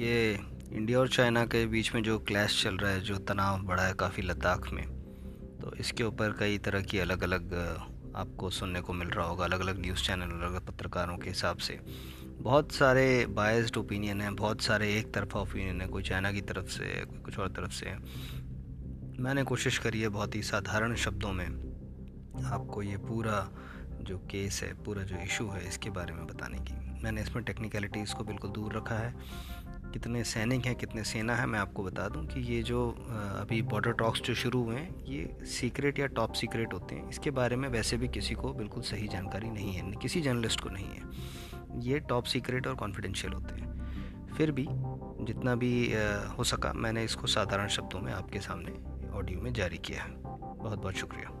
[0.00, 0.38] ये
[0.72, 3.94] इंडिया और चाइना के बीच में जो क्लैश चल रहा है, जो तनाव बढ़ा है
[3.94, 4.84] काफ़ी लद्दाख में
[5.60, 7.52] तो इसके ऊपर कई तरह की अलग अलग
[8.16, 11.58] आपको सुनने को मिल रहा होगा अलग अलग न्यूज़ चैनल अलग अलग पत्रकारों के हिसाब
[11.58, 11.78] से।
[12.40, 16.68] बहुत सारे बायस्ड ओपिनियन हैं, बहुत सारे एक तरफा ओपिनियन है, कोई चाइना की तरफ़
[16.68, 17.94] से कोई कुछ और तरफ़ से
[19.22, 21.46] मैंने कोशिश करी है बहुत ही साधारण शब्दों में
[22.44, 23.48] आपको ये पूरा
[24.00, 28.14] जो केस है, पूरा जो इशू है, इसके बारे में बताने की। मैंने इसमें टेक्निकलिटीज़
[28.14, 29.14] को बिल्कुल दूर रखा है।
[29.92, 32.88] कितने सैनिक हैं, कितने सेना है, मैं आपको बता दूँ कि ये जो
[33.40, 37.30] अभी बॉर्डर टॉक्स जो शुरू हुए हैं, ये सीक्रेट या टॉप सीक्रेट होते हैं। इसके
[37.30, 40.86] बारे में वैसे भी किसी को बिल्कुल सही जानकारी नहीं है, किसी जर्नलिस्ट को नहीं
[40.86, 43.68] है। ये टॉप सीक्रेट और कॉन्फिडेंशियल होते हैं।
[44.36, 44.66] फिर भी
[45.24, 45.72] जितना भी
[46.38, 48.72] हो सका, मैंने इसको साधारण शब्दों में आपके सामने
[49.10, 51.39] ऑडियो में जारी किया है। बहुत बहुत शुक्रिया।